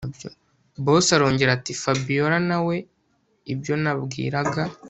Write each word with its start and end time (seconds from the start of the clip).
Boss 0.83 1.07
arongera 1.15 1.51
atiFabiora 1.57 2.37
nawe 2.49 2.75
ibyo 3.53 3.73
nabwiraga 3.83 4.61